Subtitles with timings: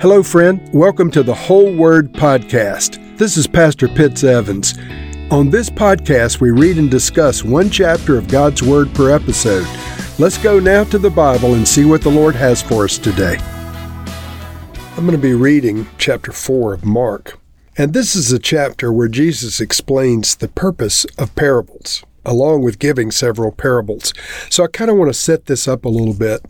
[0.00, 0.60] Hello, friend.
[0.72, 3.16] Welcome to the Whole Word Podcast.
[3.18, 4.76] This is Pastor Pitts Evans.
[5.30, 9.66] On this podcast, we read and discuss one chapter of God's Word per episode.
[10.18, 13.36] Let's go now to the Bible and see what the Lord has for us today.
[14.96, 17.38] I'm going to be reading chapter 4 of Mark.
[17.78, 23.10] And this is a chapter where Jesus explains the purpose of parables, along with giving
[23.10, 24.12] several parables.
[24.50, 26.44] So I kind of want to set this up a little bit.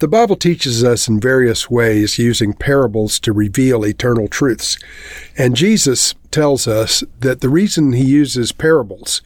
[0.00, 4.76] The Bible teaches us in various ways using parables to reveal eternal truths.
[5.38, 9.22] And Jesus tells us that the reason he uses parables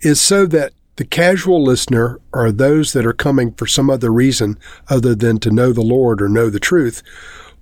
[0.00, 4.58] is so that the casual listener or those that are coming for some other reason
[4.88, 7.02] other than to know the Lord or know the truth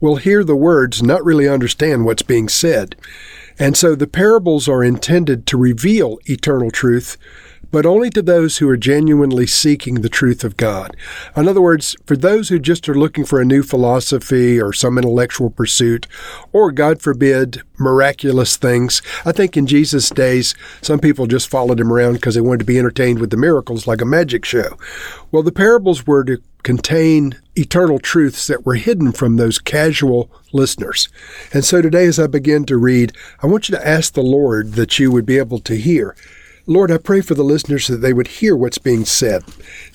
[0.00, 2.96] will hear the words, not really understand what's being said.
[3.58, 7.16] And so the parables are intended to reveal eternal truth,
[7.70, 10.96] but only to those who are genuinely seeking the truth of God.
[11.36, 14.96] In other words, for those who just are looking for a new philosophy or some
[14.96, 16.06] intellectual pursuit,
[16.52, 19.02] or God forbid, miraculous things.
[19.26, 22.64] I think in Jesus' days, some people just followed him around because they wanted to
[22.64, 24.78] be entertained with the miracles like a magic show.
[25.30, 31.08] Well, the parables were to contain eternal truths that were hidden from those casual listeners.
[31.52, 34.72] And so today, as I begin to read, I want you to ask the Lord
[34.74, 36.14] that you would be able to hear.
[36.66, 39.42] Lord, I pray for the listeners that they would hear what's being said.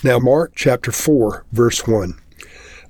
[0.03, 2.19] Now, Mark chapter 4, verse 1.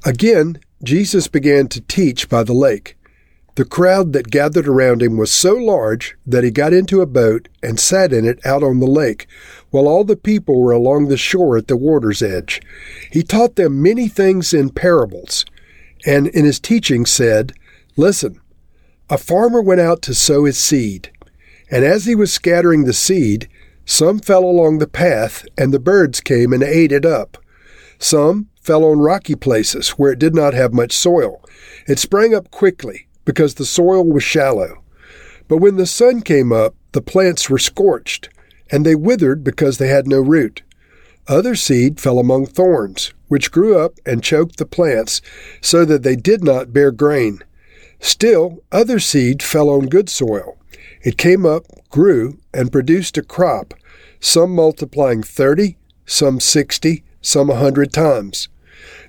[0.06, 2.98] Again, Jesus began to teach by the lake.
[3.56, 7.50] The crowd that gathered around him was so large that he got into a boat
[7.62, 9.28] and sat in it out on the lake,
[9.70, 12.62] while all the people were along the shore at the water's edge.
[13.12, 15.46] He taught them many things in parables,
[16.04, 17.54] and in his teaching said,
[17.96, 18.42] Listen,
[19.08, 21.12] a farmer went out to sow his seed,
[21.70, 23.48] and as he was scattering the seed,
[23.86, 27.38] some fell along the path, and the birds came and ate it up.
[28.00, 31.44] Some fell on rocky places where it did not have much soil.
[31.88, 34.84] It sprang up quickly because the soil was shallow.
[35.48, 38.30] But when the sun came up, the plants were scorched,
[38.72, 40.64] and they withered because they had no root.
[41.28, 45.22] Other seed fell among thorns, which grew up and choked the plants,
[45.62, 47.40] so that they did not bear grain.
[48.00, 50.58] Still, other seed fell on good soil.
[51.02, 53.74] It came up, grew, and produced a crop,
[54.20, 58.50] some multiplying thirty, some sixty, some a hundred times.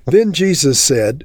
[0.06, 1.24] Then Jesus said,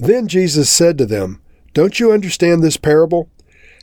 [0.00, 1.42] Then Jesus said to them,
[1.74, 3.28] Don't you understand this parable?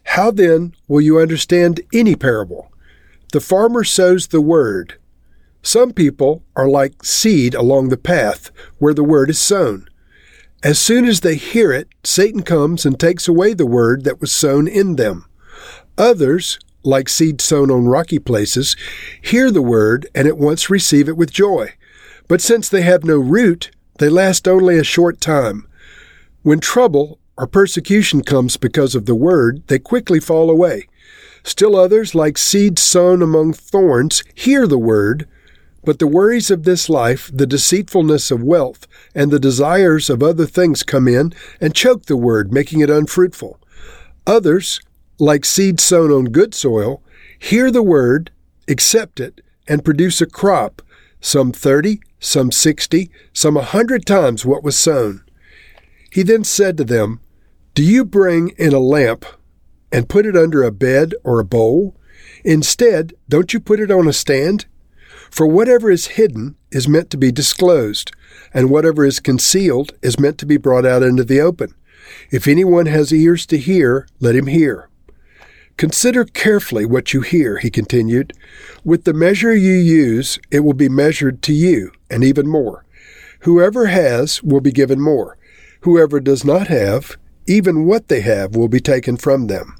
[0.03, 2.72] How then will you understand any parable?
[3.33, 4.97] The farmer sows the word.
[5.61, 9.88] Some people are like seed along the path where the word is sown.
[10.63, 14.31] As soon as they hear it, Satan comes and takes away the word that was
[14.31, 15.25] sown in them.
[16.00, 18.75] Others, like seed sown on rocky places,
[19.22, 21.73] hear the word and at once receive it with joy.
[22.27, 23.69] But since they have no root,
[24.00, 25.66] they last only a short time.
[26.44, 30.88] When trouble or persecution comes because of the word, they quickly fall away.
[31.44, 35.28] Still others, like seeds sown among thorns, hear the word,
[35.84, 40.46] but the worries of this life, the deceitfulness of wealth, and the desires of other
[40.46, 43.59] things come in and choke the word, making it unfruitful.
[44.25, 44.81] Others,
[45.19, 47.02] like seeds sown on good soil,
[47.40, 48.31] hear the word,
[48.68, 50.81] accept it, and produce a crop,
[51.22, 55.24] some thirty, some sixty, some a hundred times what was sown.
[56.09, 57.19] He then said to them,
[57.73, 59.25] Do you bring in a lamp
[59.91, 61.95] and put it under a bed or a bowl?
[62.44, 64.66] Instead, don't you put it on a stand?
[65.29, 68.12] For whatever is hidden is meant to be disclosed,
[68.53, 71.73] and whatever is concealed is meant to be brought out into the open.
[72.31, 74.89] If anyone has ears to hear, let him hear.
[75.75, 78.33] Consider carefully what you hear, he continued.
[78.83, 82.86] With the measure you use, it will be measured to you, and even more.
[83.42, 85.38] Whoever has will be given more
[85.81, 89.75] Whoever does not have, even what they have will be taken from them.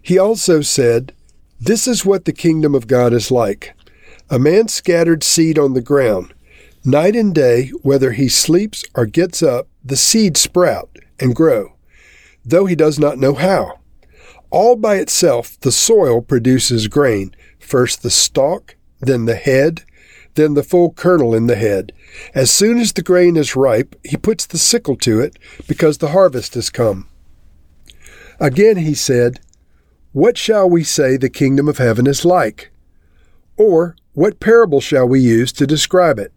[0.00, 1.12] He also said,
[1.58, 3.74] This is what the kingdom of God is like.
[4.30, 6.34] A man scattered seed on the ground.
[6.84, 11.74] Night and day, whether he sleeps or gets up, the seed sprout and grow,
[12.44, 13.80] though he does not know how.
[14.50, 19.82] All by itself, the soil produces grain, first the stalk, then the head,
[20.36, 21.92] then the full kernel in the head.
[22.34, 26.10] As soon as the grain is ripe, he puts the sickle to it, because the
[26.10, 27.08] harvest has come.
[28.38, 29.40] Again he said,
[30.12, 32.70] What shall we say the kingdom of heaven is like?
[33.56, 36.32] Or, what parable shall we use to describe it?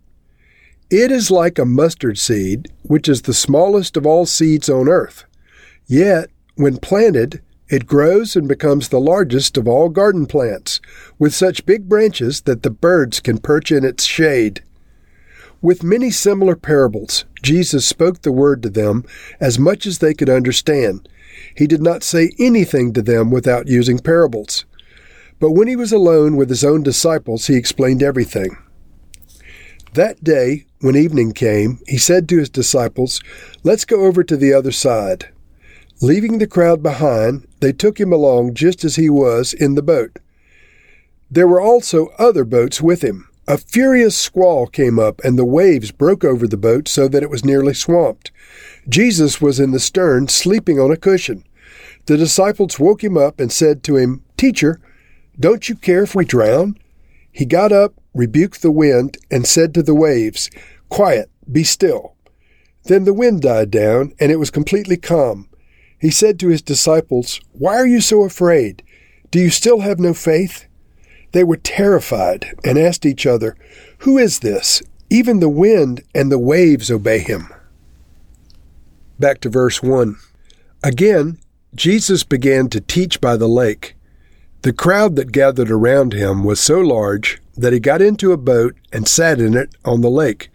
[0.90, 5.26] It is like a mustard seed, which is the smallest of all seeds on earth.
[5.86, 10.82] Yet, when planted, it grows and becomes the largest of all garden plants,
[11.18, 14.64] with such big branches that the birds can perch in its shade.
[15.62, 19.04] With many similar parables, Jesus spoke the word to them
[19.40, 21.08] as much as they could understand.
[21.56, 24.66] He did not say anything to them without using parables.
[25.40, 28.58] But when he was alone with his own disciples, he explained everything.
[29.94, 33.22] That day, when evening came, he said to his disciples,
[33.64, 35.30] Let's go over to the other side.
[36.02, 40.20] Leaving the crowd behind, they took him along just as he was in the boat.
[41.30, 43.28] There were also other boats with him.
[43.48, 47.30] A furious squall came up, and the waves broke over the boat so that it
[47.30, 48.32] was nearly swamped.
[48.88, 51.44] Jesus was in the stern, sleeping on a cushion.
[52.06, 54.80] The disciples woke him up and said to him, Teacher,
[55.38, 56.78] don't you care if we drown?
[57.32, 60.50] He got up, rebuked the wind, and said to the waves,
[60.88, 62.16] Quiet, be still.
[62.86, 65.50] Then the wind died down, and it was completely calm.
[66.00, 68.84] He said to his disciples, Why are you so afraid?
[69.32, 70.66] Do you still have no faith?
[71.32, 73.56] They were terrified and asked each other,
[74.00, 74.82] Who is this?
[75.10, 77.50] Even the wind and the waves obey him.
[79.20, 80.16] Back to verse 1.
[80.84, 81.38] Again,
[81.76, 83.96] Jesus began to teach by the lake.
[84.62, 88.76] The crowd that gathered around him was so large that he got into a boat
[88.92, 90.50] and sat in it on the lake,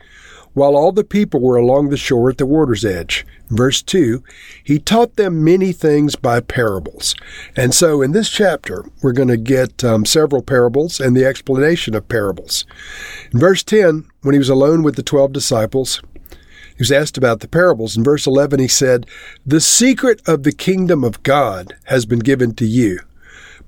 [0.54, 3.26] while all the people were along the shore at the water's edge.
[3.50, 4.22] Verse 2
[4.62, 7.14] He taught them many things by parables.
[7.56, 11.94] And so in this chapter, we're going to get um, several parables and the explanation
[11.94, 12.64] of parables.
[13.32, 17.40] In verse 10, when he was alone with the twelve disciples, he was asked about
[17.40, 17.96] the parables.
[17.96, 19.06] In verse 11, he said,
[19.46, 23.00] The secret of the kingdom of God has been given to you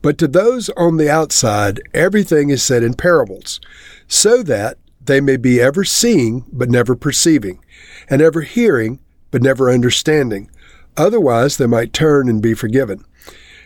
[0.03, 3.61] but to those on the outside, everything is said in parables,
[4.07, 7.65] so that they may be ever seeing but never perceiving,
[8.09, 9.01] and ever hearing
[9.31, 10.51] but never understanding.
[10.97, 13.05] Otherwise, they might turn and be forgiven.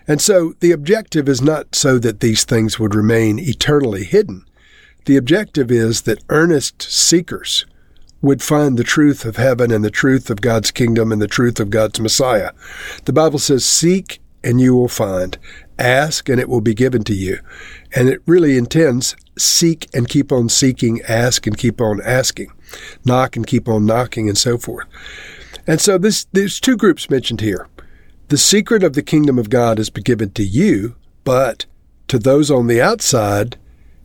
[0.08, 4.44] And so the objective is not so that these things would remain eternally hidden.
[5.04, 7.66] The objective is that earnest seekers
[8.22, 11.58] would find the truth of heaven and the truth of God's kingdom and the truth
[11.60, 12.52] of God's Messiah.
[13.04, 15.38] The Bible says, Seek and you will find.
[15.80, 17.40] Ask and it will be given to you.
[17.94, 22.52] And it really intends seek and keep on seeking, ask and keep on asking,
[23.04, 24.86] knock and keep on knocking, and so forth.
[25.66, 27.66] And so this, there's two groups mentioned here.
[28.28, 31.66] The secret of the kingdom of God has been given to you, but
[32.08, 33.56] to those on the outside,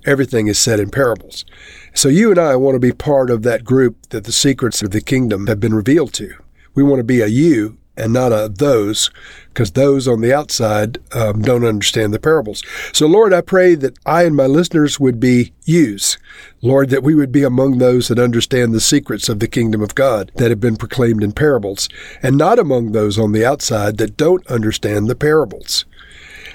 [0.06, 1.46] everything is said in parables.
[1.94, 4.92] So you and I want to be part of that group that the secrets of
[4.92, 6.34] the kingdom have been revealed to.
[6.74, 9.10] We want to be a you and not a those,
[9.48, 12.64] because those on the outside um, don't understand the parables.
[12.94, 16.18] So, Lord, I pray that I and my listeners would be yous.
[16.62, 19.96] Lord, that we would be among those that understand the secrets of the kingdom of
[19.96, 21.90] God that have been proclaimed in parables,
[22.22, 25.86] and not among those on the outside that don't understand the parables.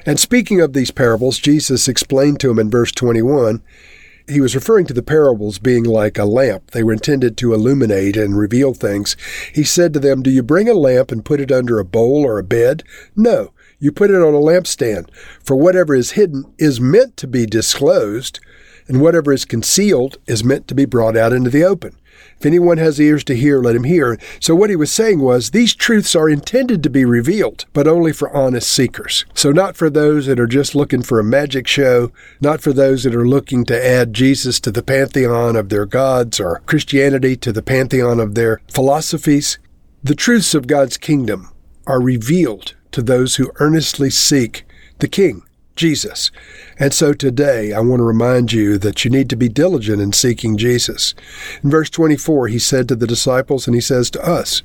[0.06, 3.62] And speaking of these parables, Jesus explained to him in verse 21
[4.31, 6.71] he was referring to the parables being like a lamp.
[6.71, 9.17] They were intended to illuminate and reveal things.
[9.53, 12.25] He said to them, Do you bring a lamp and put it under a bowl
[12.25, 12.85] or a bed?
[13.17, 13.52] No.
[13.78, 15.09] You put it on a lampstand.
[15.43, 18.38] For whatever is hidden is meant to be disclosed,
[18.87, 21.97] and whatever is concealed is meant to be brought out into the open.
[22.39, 24.19] If anyone has ears to hear, let him hear.
[24.41, 28.12] So what he was saying was these truths are intended to be revealed, but only
[28.12, 29.25] for honest seekers.
[29.35, 33.05] So not for those that are just looking for a magic show, not for those
[33.05, 37.53] that are looking to add Jesus to the pantheon of their gods or Christianity to
[37.53, 39.59] the pantheon of their philosophies.
[40.03, 41.53] The truths of God's kingdom
[41.87, 44.67] are revealed to those who earnestly seek
[44.99, 45.43] the King.
[45.80, 46.30] Jesus.
[46.78, 50.12] And so today I want to remind you that you need to be diligent in
[50.12, 51.14] seeking Jesus.
[51.64, 54.62] In verse 24, he said to the disciples, and he says to us,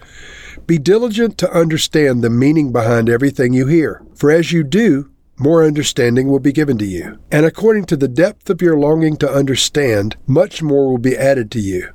[0.67, 5.63] Be diligent to understand the meaning behind everything you hear, for as you do, more
[5.63, 7.17] understanding will be given to you.
[7.31, 11.49] And according to the depth of your longing to understand, much more will be added
[11.51, 11.93] to you.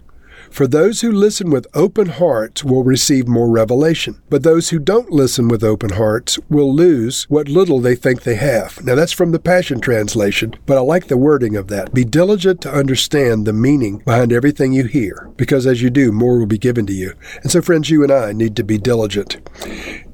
[0.51, 5.11] For those who listen with open hearts will receive more revelation, but those who don't
[5.11, 8.85] listen with open hearts will lose what little they think they have.
[8.85, 11.95] Now that's from the Passion Translation, but I like the wording of that.
[11.95, 16.39] Be diligent to understand the meaning behind everything you hear, because as you do, more
[16.39, 17.15] will be given to you.
[17.43, 19.39] And so, friends, you and I need to be diligent.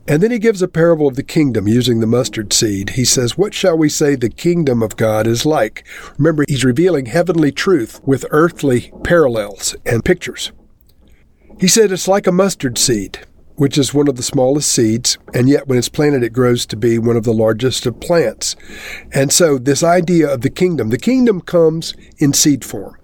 [0.08, 2.90] And then he gives a parable of the kingdom using the mustard seed.
[2.90, 5.84] He says, What shall we say the kingdom of God is like?
[6.16, 10.52] Remember, he's revealing heavenly truth with earthly parallels and pictures.
[11.58, 13.18] He said, It's like a mustard seed.
[13.56, 16.76] which is one of the smallest seeds, and yet when it's planted, it grows to
[16.76, 18.54] be one of the largest of plants.
[19.12, 22.96] And so, this idea of the kingdom, the kingdom comes in seed form.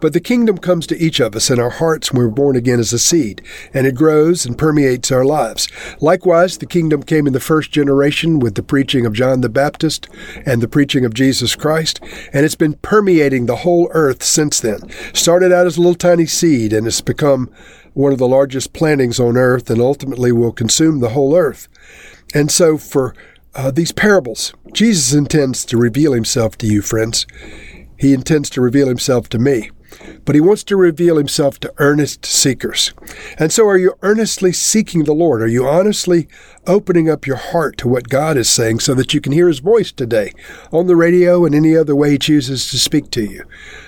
[0.00, 2.80] But the kingdom comes to each of us in our hearts when we're born again
[2.80, 5.68] as a seed, and it grows and permeates our lives.
[6.00, 10.08] Likewise, the kingdom came in the first generation with the preaching of John the Baptist
[10.46, 12.00] and the preaching of Jesus Christ,
[12.32, 14.80] and it's been permeating the whole earth since then.
[15.14, 17.50] Started out as a little tiny seed, and it's become
[17.92, 21.68] one of the largest plantings on earth, and ultimately will consume the whole earth.
[22.34, 23.14] And so, for
[23.54, 27.26] uh, these parables, Jesus intends to reveal himself to you, friends.
[28.00, 29.70] He intends to reveal himself to me
[30.24, 32.92] but he wants to reveal himself to earnest seekers.
[33.38, 35.42] And so, are you earnestly seeking the Lord?
[35.42, 36.28] Are you honestly
[36.66, 39.60] opening up your heart to what God is saying so that you can hear his
[39.60, 40.32] voice today
[40.72, 43.44] on the radio and any other way he chooses to speak to you?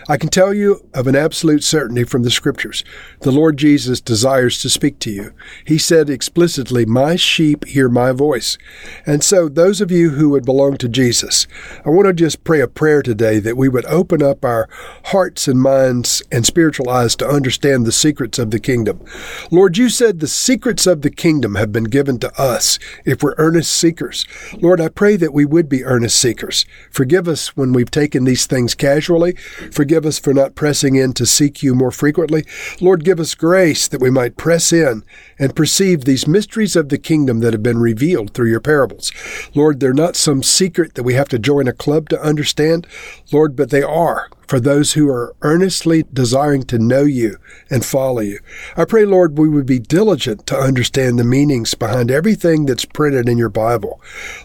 [0.09, 2.85] I can tell you of an absolute certainty from the scriptures.
[3.21, 5.33] The Lord Jesus desires to speak to you.
[5.65, 8.59] He said explicitly, My sheep hear my voice.
[9.07, 11.47] And so, those of you who would belong to Jesus,
[11.85, 14.69] I want to just pray a prayer today that we would open up our
[15.07, 19.05] hearts and minds and spiritual eyes to understand the secrets of the kingdom.
[19.51, 22.33] Lord, you said the secrets of the kingdom have been given to
[22.63, 24.25] us if we're earnest seekers.
[24.61, 26.65] Lord, I pray that we would be earnest seekers.
[26.91, 29.33] Forgive us when we've taken these things casually.
[29.73, 32.45] Forgive us for not pressing in to seek you more frequently.
[32.81, 35.03] Lord, give us grace that we might press in
[35.39, 39.11] and perceive these mysteries of the kingdom that have been revealed through your parables.
[39.55, 42.87] Lord, they're not some secret that we have to join a club to understand,
[43.33, 47.39] Lord, but they are for those who are earnestly desiring to know you
[47.71, 48.39] and follow you.
[48.77, 53.31] I pray, Lord, we would be diligent to understand the meanings behind everything that's printed
[53.31, 53.99] in your Bible.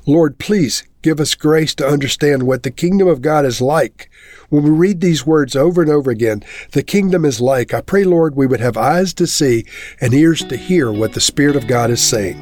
[0.06, 4.10] Lord, please give us grace to understand what the kingdom of God is like.
[4.48, 7.74] When we read these words over and over again, the kingdom is like.
[7.74, 9.66] I pray, Lord, we would have eyes to see
[10.00, 12.38] and ears to hear what the Spirit of God is saying.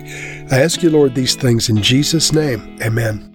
[0.52, 2.78] I ask you, Lord, these things in Jesus' name.
[2.84, 3.35] Amen.